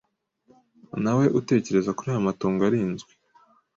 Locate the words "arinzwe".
2.67-3.11